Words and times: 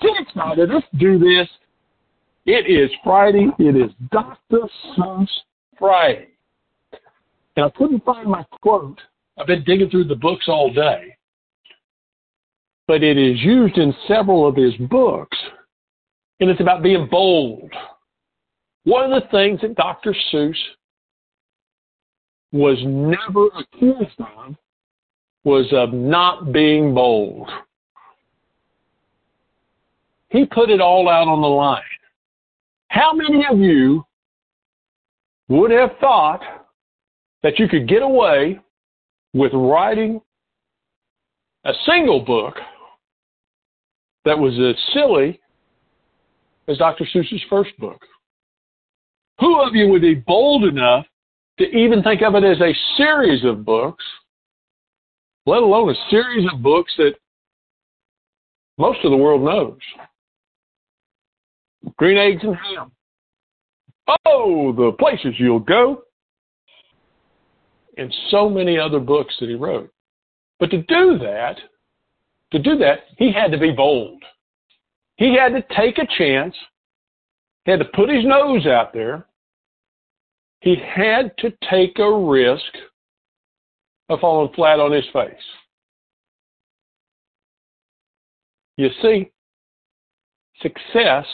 Get 0.00 0.12
excited. 0.20 0.70
Let's 0.70 0.86
do 0.98 1.18
this. 1.18 1.48
It 2.46 2.70
is 2.70 2.90
Friday. 3.02 3.48
It 3.58 3.76
is 3.76 3.90
Dr. 4.10 4.60
Seuss 4.96 5.28
Friday. 5.78 6.28
And 7.56 7.66
I 7.66 7.70
couldn't 7.70 8.04
find 8.04 8.28
my 8.28 8.44
quote. 8.60 9.00
I've 9.38 9.46
been 9.46 9.64
digging 9.64 9.90
through 9.90 10.04
the 10.04 10.16
books 10.16 10.44
all 10.48 10.72
day. 10.72 11.16
But 12.86 13.02
it 13.02 13.16
is 13.16 13.40
used 13.40 13.78
in 13.78 13.94
several 14.06 14.46
of 14.46 14.56
his 14.56 14.74
books. 14.90 15.36
And 16.40 16.50
it's 16.50 16.60
about 16.60 16.82
being 16.82 17.08
bold. 17.10 17.72
One 18.84 19.10
of 19.10 19.22
the 19.22 19.28
things 19.28 19.60
that 19.62 19.76
Dr. 19.76 20.14
Seuss 20.32 20.56
was 22.52 22.78
never 22.84 23.48
accused 23.58 24.20
of 24.20 24.54
was 25.44 25.66
of 25.72 25.92
not 25.92 26.52
being 26.52 26.94
bold. 26.94 27.48
He 30.34 30.44
put 30.44 30.68
it 30.68 30.80
all 30.80 31.08
out 31.08 31.28
on 31.28 31.40
the 31.40 31.46
line. 31.46 31.80
How 32.88 33.12
many 33.12 33.44
of 33.48 33.60
you 33.60 34.04
would 35.48 35.70
have 35.70 35.90
thought 36.00 36.40
that 37.44 37.60
you 37.60 37.68
could 37.68 37.88
get 37.88 38.02
away 38.02 38.58
with 39.32 39.52
writing 39.54 40.20
a 41.64 41.72
single 41.86 42.18
book 42.18 42.56
that 44.24 44.36
was 44.36 44.54
as 44.58 44.74
silly 44.92 45.38
as 46.66 46.78
Dr. 46.78 47.04
Seuss's 47.14 47.42
first 47.48 47.70
book? 47.78 48.02
Who 49.38 49.60
of 49.60 49.76
you 49.76 49.86
would 49.86 50.02
be 50.02 50.14
bold 50.16 50.64
enough 50.64 51.06
to 51.60 51.64
even 51.64 52.02
think 52.02 52.22
of 52.22 52.34
it 52.34 52.42
as 52.42 52.60
a 52.60 52.74
series 52.96 53.44
of 53.44 53.64
books, 53.64 54.04
let 55.46 55.62
alone 55.62 55.90
a 55.90 56.10
series 56.10 56.44
of 56.52 56.60
books 56.60 56.92
that 56.98 57.12
most 58.78 58.98
of 59.04 59.12
the 59.12 59.16
world 59.16 59.42
knows? 59.42 59.78
Green 61.96 62.18
eggs 62.18 62.42
and 62.42 62.56
ham. 62.56 62.92
Oh, 64.26 64.72
the 64.72 64.92
places 64.98 65.34
you'll 65.38 65.60
go. 65.60 66.02
And 67.96 68.14
so 68.30 68.48
many 68.48 68.78
other 68.78 68.98
books 68.98 69.34
that 69.40 69.48
he 69.48 69.54
wrote. 69.54 69.90
But 70.58 70.70
to 70.70 70.82
do 70.82 71.18
that, 71.18 71.56
to 72.52 72.58
do 72.58 72.76
that, 72.78 73.00
he 73.18 73.32
had 73.32 73.52
to 73.52 73.58
be 73.58 73.70
bold. 73.70 74.22
He 75.16 75.36
had 75.36 75.50
to 75.50 75.64
take 75.76 75.98
a 75.98 76.06
chance. 76.18 76.54
He 77.64 77.70
had 77.70 77.80
to 77.80 77.86
put 77.86 78.08
his 78.08 78.24
nose 78.24 78.66
out 78.66 78.92
there. 78.92 79.26
He 80.60 80.76
had 80.76 81.36
to 81.38 81.52
take 81.70 81.98
a 81.98 82.18
risk 82.18 82.62
of 84.08 84.20
falling 84.20 84.52
flat 84.54 84.80
on 84.80 84.92
his 84.92 85.04
face. 85.12 85.34
You 88.76 88.88
see, 89.02 89.30
success 90.60 91.26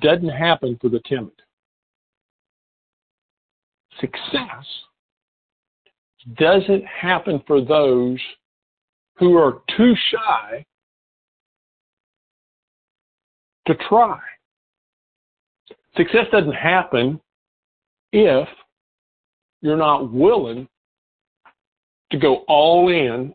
doesn't 0.00 0.28
happen 0.28 0.78
for 0.80 0.88
the 0.88 1.00
timid. 1.06 1.32
Success 4.00 4.66
doesn't 6.36 6.84
happen 6.84 7.42
for 7.46 7.62
those 7.62 8.18
who 9.16 9.36
are 9.36 9.62
too 9.76 9.94
shy 10.10 10.64
to 13.66 13.74
try. 13.88 14.18
Success 15.96 16.26
doesn't 16.32 16.54
happen 16.54 17.20
if 18.12 18.48
you're 19.60 19.76
not 19.76 20.12
willing 20.12 20.68
to 22.10 22.18
go 22.18 22.44
all 22.48 22.88
in 22.88 23.34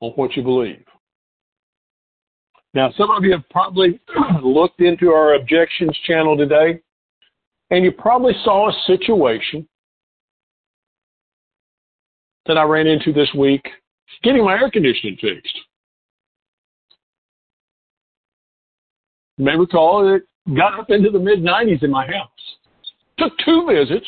on 0.00 0.10
what 0.12 0.36
you 0.36 0.42
believe. 0.42 0.84
Now, 2.72 2.92
some 2.96 3.10
of 3.10 3.24
you 3.24 3.32
have 3.32 3.48
probably 3.50 4.00
looked 4.42 4.80
into 4.80 5.10
our 5.10 5.34
objections 5.34 5.96
channel 6.06 6.36
today, 6.36 6.80
and 7.70 7.84
you 7.84 7.92
probably 7.92 8.34
saw 8.44 8.68
a 8.68 8.82
situation 8.86 9.66
that 12.46 12.56
I 12.56 12.62
ran 12.62 12.86
into 12.86 13.12
this 13.12 13.28
week 13.36 13.62
getting 14.22 14.44
my 14.44 14.54
air 14.54 14.70
conditioning 14.70 15.16
fixed. 15.20 15.58
You 19.36 19.44
may 19.44 19.56
recall 19.56 20.14
it 20.14 20.22
got 20.54 20.78
up 20.78 20.90
into 20.90 21.10
the 21.10 21.18
mid 21.18 21.40
90s 21.42 21.82
in 21.82 21.90
my 21.90 22.06
house. 22.06 22.28
Took 23.18 23.32
two 23.44 23.66
visits 23.66 24.06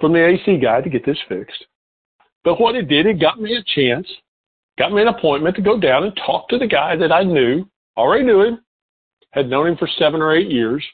from 0.00 0.12
the 0.12 0.24
AC 0.24 0.58
guy 0.58 0.80
to 0.80 0.90
get 0.90 1.04
this 1.04 1.18
fixed. 1.28 1.64
But 2.44 2.60
what 2.60 2.76
it 2.76 2.88
did, 2.88 3.06
it 3.06 3.20
got 3.20 3.40
me 3.40 3.56
a 3.56 3.62
chance 3.74 4.06
got 4.78 4.92
me 4.92 5.02
an 5.02 5.08
appointment 5.08 5.56
to 5.56 5.62
go 5.62 5.78
down 5.78 6.04
and 6.04 6.16
talk 6.24 6.48
to 6.48 6.58
the 6.58 6.66
guy 6.66 6.96
that 6.96 7.12
I 7.12 7.24
knew, 7.24 7.68
already 7.96 8.24
knew 8.24 8.42
him, 8.42 8.60
had 9.32 9.50
known 9.50 9.66
him 9.66 9.76
for 9.76 9.88
seven 9.98 10.22
or 10.22 10.34
eight 10.34 10.50
years, 10.50 10.84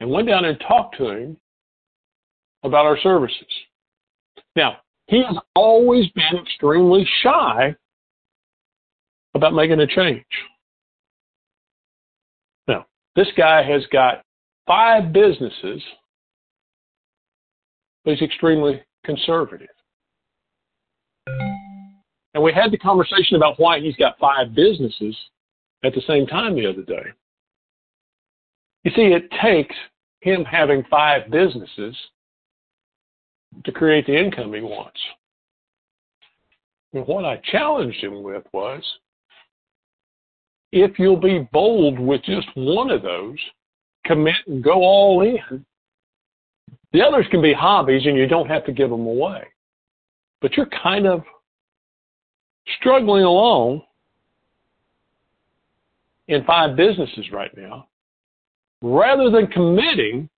and 0.00 0.10
went 0.10 0.28
down 0.28 0.44
and 0.44 0.60
talked 0.60 0.96
to 0.98 1.08
him 1.08 1.36
about 2.62 2.86
our 2.86 2.98
services. 2.98 3.46
Now, 4.54 4.76
he 5.06 5.22
has 5.26 5.36
always 5.56 6.08
been 6.10 6.38
extremely 6.40 7.08
shy 7.22 7.74
about 9.34 9.54
making 9.54 9.80
a 9.80 9.86
change. 9.86 10.24
Now, 12.68 12.86
this 13.16 13.28
guy 13.36 13.62
has 13.62 13.82
got 13.92 14.22
five 14.66 15.12
businesses, 15.12 15.82
but 18.04 18.14
he's 18.14 18.22
extremely 18.22 18.82
conservative. 19.04 19.68
And 22.34 22.42
we 22.42 22.52
had 22.52 22.70
the 22.70 22.78
conversation 22.78 23.36
about 23.36 23.58
why 23.58 23.80
he's 23.80 23.96
got 23.96 24.18
five 24.18 24.54
businesses 24.54 25.16
at 25.84 25.94
the 25.94 26.02
same 26.06 26.26
time 26.26 26.54
the 26.54 26.66
other 26.66 26.82
day. 26.82 27.10
You 28.84 28.90
see, 28.96 29.12
it 29.12 29.30
takes 29.42 29.74
him 30.20 30.44
having 30.44 30.84
five 30.90 31.30
businesses 31.30 31.96
to 33.64 33.72
create 33.72 34.06
the 34.06 34.18
income 34.18 34.54
he 34.54 34.60
wants. 34.60 35.00
And 36.94 37.06
what 37.06 37.24
I 37.24 37.40
challenged 37.50 38.02
him 38.02 38.22
with 38.22 38.44
was 38.52 38.82
if 40.72 40.98
you'll 40.98 41.20
be 41.20 41.48
bold 41.52 41.98
with 41.98 42.22
just 42.22 42.48
one 42.54 42.90
of 42.90 43.02
those, 43.02 43.38
commit 44.06 44.36
and 44.46 44.64
go 44.64 44.82
all 44.82 45.22
in, 45.22 45.64
the 46.92 47.02
others 47.02 47.26
can 47.30 47.42
be 47.42 47.52
hobbies 47.52 48.06
and 48.06 48.16
you 48.16 48.26
don't 48.26 48.48
have 48.48 48.64
to 48.66 48.72
give 48.72 48.90
them 48.90 49.06
away. 49.06 49.44
But 50.40 50.56
you're 50.56 50.68
kind 50.82 51.06
of 51.06 51.22
struggling 52.78 53.24
along 53.24 53.82
in 56.28 56.44
five 56.44 56.76
businesses 56.76 57.30
right 57.32 57.54
now, 57.56 57.88
rather 58.80 59.30
than 59.30 59.46
committing 59.48 60.28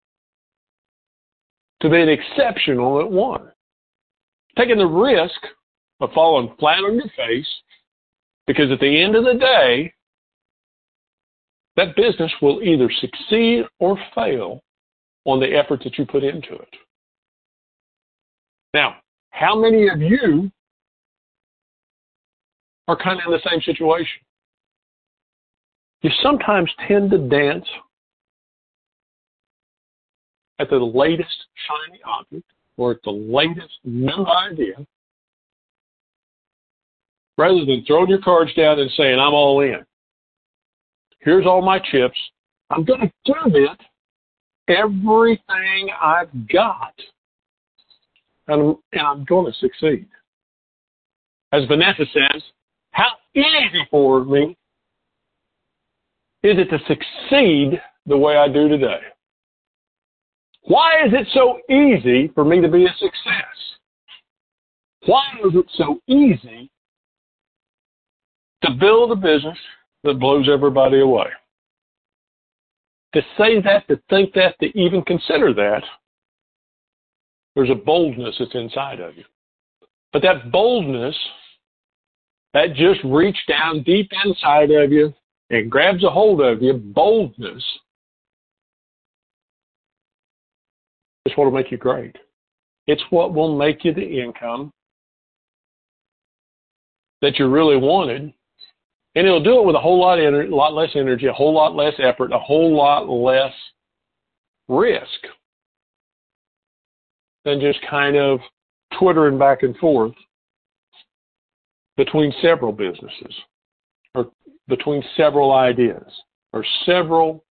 to 1.80 1.90
being 1.90 2.08
exceptional 2.08 3.00
at 3.00 3.10
one. 3.10 3.50
Taking 4.56 4.78
the 4.78 4.86
risk 4.86 5.40
of 6.00 6.12
falling 6.12 6.54
flat 6.58 6.78
on 6.78 6.94
your 6.94 7.10
face, 7.16 7.48
because 8.46 8.70
at 8.70 8.80
the 8.80 9.02
end 9.02 9.16
of 9.16 9.24
the 9.24 9.34
day, 9.34 9.92
that 11.76 11.96
business 11.96 12.32
will 12.40 12.62
either 12.62 12.90
succeed 13.00 13.64
or 13.80 13.98
fail 14.14 14.62
on 15.24 15.40
the 15.40 15.54
effort 15.54 15.82
that 15.82 15.98
you 15.98 16.06
put 16.06 16.22
into 16.22 16.54
it. 16.54 16.68
Now, 18.72 18.96
how 19.30 19.58
many 19.58 19.88
of 19.88 20.00
you 20.00 20.50
are 22.88 22.96
kind 22.96 23.18
of 23.20 23.26
in 23.26 23.32
the 23.32 23.50
same 23.50 23.60
situation. 23.62 24.20
You 26.02 26.10
sometimes 26.22 26.70
tend 26.86 27.10
to 27.12 27.18
dance 27.18 27.66
at 30.58 30.68
the 30.70 30.76
latest 30.76 31.46
shiny 31.66 32.00
object 32.04 32.44
or 32.76 32.92
at 32.92 33.02
the 33.04 33.10
latest 33.10 33.78
new 33.84 34.26
idea 34.26 34.74
rather 37.36 37.64
than 37.64 37.84
throwing 37.86 38.08
your 38.08 38.20
cards 38.20 38.52
down 38.54 38.78
and 38.78 38.90
saying, 38.96 39.18
I'm 39.18 39.34
all 39.34 39.60
in. 39.60 39.84
Here's 41.20 41.46
all 41.46 41.62
my 41.62 41.78
chips. 41.78 42.18
I'm 42.70 42.84
going 42.84 43.00
to 43.00 43.12
give 43.24 43.54
it 43.54 43.80
everything 44.68 45.90
I've 46.00 46.48
got. 46.48 46.94
And, 48.46 48.76
and 48.92 49.00
I'm 49.02 49.24
going 49.24 49.50
to 49.50 49.58
succeed. 49.58 50.06
As 51.52 51.64
Vanessa 51.66 52.04
says, 52.12 52.42
easy 53.34 53.86
for 53.90 54.24
me 54.24 54.56
is 56.44 56.56
it 56.58 56.68
to 56.70 56.78
succeed 56.86 57.80
the 58.04 58.16
way 58.16 58.36
I 58.36 58.48
do 58.48 58.68
today? 58.68 59.00
Why 60.64 61.06
is 61.06 61.12
it 61.14 61.26
so 61.32 61.58
easy 61.74 62.30
for 62.34 62.44
me 62.44 62.60
to 62.60 62.68
be 62.68 62.84
a 62.84 62.94
success? 62.98 63.56
Why 65.06 65.22
is 65.44 65.54
it 65.54 65.66
so 65.76 66.00
easy 66.06 66.70
to 68.62 68.70
build 68.78 69.12
a 69.12 69.16
business 69.16 69.58
that 70.04 70.20
blows 70.20 70.48
everybody 70.52 71.00
away? 71.00 71.28
To 73.14 73.22
say 73.38 73.60
that, 73.62 73.88
to 73.88 73.98
think 74.10 74.34
that, 74.34 74.58
to 74.60 74.66
even 74.78 75.02
consider 75.02 75.54
that, 75.54 75.82
there's 77.54 77.70
a 77.70 77.74
boldness 77.74 78.36
that's 78.38 78.54
inside 78.54 79.00
of 79.00 79.16
you. 79.16 79.24
But 80.12 80.22
that 80.22 80.50
boldness 80.50 81.16
that 82.54 82.74
just 82.74 83.00
reach 83.04 83.36
down 83.48 83.82
deep 83.82 84.10
inside 84.24 84.70
of 84.70 84.90
you 84.90 85.12
and 85.50 85.70
grabs 85.70 86.04
a 86.04 86.10
hold 86.10 86.40
of 86.40 86.62
you, 86.62 86.72
boldness, 86.72 87.62
is 91.26 91.36
what 91.36 91.44
will 91.44 91.50
make 91.50 91.70
you 91.70 91.76
great. 91.76 92.16
It's 92.86 93.02
what 93.10 93.34
will 93.34 93.56
make 93.56 93.84
you 93.84 93.92
the 93.92 94.22
income 94.22 94.70
that 97.22 97.38
you 97.38 97.48
really 97.48 97.76
wanted. 97.76 98.32
And 99.16 99.26
it'll 99.26 99.42
do 99.42 99.58
it 99.58 99.66
with 99.66 99.76
a 99.76 99.80
whole 99.80 100.00
lot, 100.00 100.18
lot 100.50 100.74
less 100.74 100.90
energy, 100.94 101.26
a 101.26 101.32
whole 101.32 101.54
lot 101.54 101.74
less 101.74 101.94
effort, 101.98 102.32
a 102.32 102.38
whole 102.38 102.74
lot 102.76 103.08
less 103.08 103.52
risk 104.68 105.08
than 107.44 107.60
just 107.60 107.78
kind 107.88 108.16
of 108.16 108.40
twittering 108.98 109.38
back 109.38 109.62
and 109.62 109.76
forth 109.76 110.12
between 111.96 112.32
several 112.42 112.72
businesses 112.72 113.34
or 114.14 114.30
between 114.68 115.02
several 115.16 115.52
ideas 115.52 116.10
or 116.52 116.64
several 116.86 117.44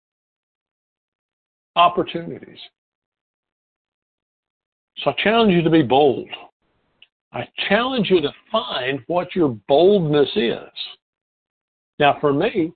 opportunities. 1.76 2.60
So 4.98 5.12
I 5.12 5.16
challenge 5.24 5.54
you 5.54 5.62
to 5.62 5.70
be 5.70 5.82
bold. 5.82 6.30
I 7.32 7.48
challenge 7.68 8.10
you 8.10 8.22
to 8.22 8.32
find 8.52 9.00
what 9.08 9.36
your 9.36 9.58
boldness 9.68 10.30
is. 10.36 10.70
Now, 12.00 12.18
for 12.22 12.32
me, 12.32 12.72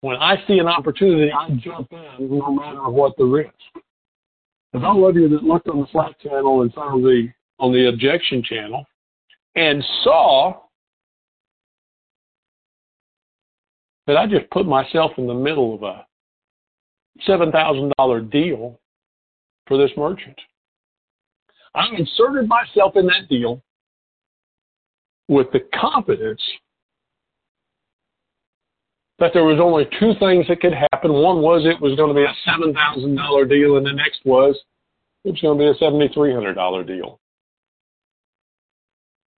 when 0.00 0.16
I 0.16 0.36
see 0.46 0.58
an 0.58 0.66
opportunity, 0.66 1.30
I 1.32 1.48
jump 1.62 1.92
in 1.92 2.38
no 2.38 2.50
matter 2.52 2.90
what 2.90 3.16
the 3.16 3.24
risk. 3.24 3.54
And 4.72 4.84
all 4.84 5.08
of 5.08 5.16
you 5.16 5.28
that 5.28 5.44
looked 5.44 5.68
on 5.68 5.80
the 5.80 5.86
Slack 5.92 6.20
channel 6.20 6.62
and 6.62 6.72
some 6.74 6.94
of 6.94 7.02
the 7.02 7.28
on 7.60 7.72
the 7.72 7.88
objection 7.88 8.42
channel 8.42 8.84
and 9.56 9.84
saw 10.02 10.60
that 14.06 14.16
I 14.16 14.26
just 14.26 14.50
put 14.50 14.66
myself 14.66 15.12
in 15.18 15.26
the 15.26 15.34
middle 15.34 15.74
of 15.74 15.82
a 15.82 16.06
seven 17.26 17.50
thousand 17.52 17.92
dollar 17.98 18.20
deal 18.20 18.78
for 19.66 19.78
this 19.78 19.90
merchant. 19.96 20.38
I 21.74 21.86
inserted 21.96 22.48
myself 22.48 22.96
in 22.96 23.06
that 23.06 23.28
deal 23.28 23.62
with 25.28 25.46
the 25.52 25.60
confidence 25.80 26.42
that 29.18 29.32
there 29.32 29.44
was 29.44 29.60
only 29.60 29.86
two 29.98 30.12
things 30.18 30.46
that 30.48 30.60
could 30.60 30.74
happen. 30.74 31.12
One 31.12 31.40
was 31.40 31.64
it 31.64 31.80
was 31.80 31.96
going 31.96 32.08
to 32.08 32.14
be 32.14 32.24
a 32.24 32.34
seven 32.44 32.74
thousand 32.74 33.16
dollar 33.16 33.44
deal, 33.44 33.76
and 33.76 33.86
the 33.86 33.92
next 33.92 34.20
was 34.24 34.58
it 35.24 35.30
was 35.30 35.40
going 35.40 35.58
to 35.58 35.64
be 35.64 35.70
a 35.70 35.78
seventy 35.78 36.12
three 36.12 36.32
hundred 36.32 36.54
dollar 36.54 36.84
deal. 36.84 37.20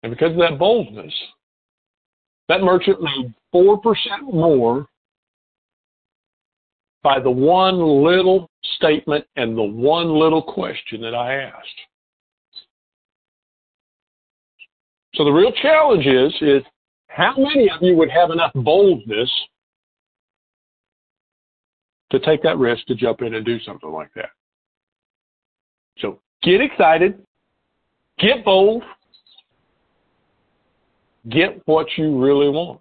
And 0.04 0.12
because 0.12 0.32
of 0.32 0.38
that 0.38 0.58
boldness, 0.58 1.14
that 2.50 2.60
merchant 2.60 3.00
made 3.00 3.32
four 3.50 3.78
percent 3.78 4.22
more 4.22 4.86
by 7.02 7.18
the 7.18 7.30
one 7.30 7.78
little 8.04 8.50
statement 8.76 9.24
and 9.36 9.56
the 9.56 9.62
one 9.62 10.10
little 10.10 10.42
question 10.42 11.00
that 11.00 11.14
I 11.14 11.36
asked. 11.36 11.80
So 15.14 15.24
the 15.24 15.30
real 15.30 15.52
challenge 15.62 16.04
is 16.06 16.34
is 16.42 16.62
how 17.08 17.34
many 17.38 17.70
of 17.70 17.80
you 17.80 17.96
would 17.96 18.10
have 18.10 18.30
enough 18.30 18.52
boldness 18.54 19.30
to 22.10 22.18
take 22.20 22.42
that 22.42 22.58
risk 22.58 22.84
to 22.88 22.94
jump 22.94 23.22
in 23.22 23.32
and 23.32 23.46
do 23.46 23.58
something 23.60 23.90
like 23.90 24.10
that. 24.16 24.30
So 25.96 26.18
get 26.42 26.60
excited, 26.60 27.24
get 28.18 28.44
bold, 28.44 28.82
get 31.30 31.60
what 31.66 31.86
you 31.96 32.18
really 32.22 32.48
want. 32.48 32.80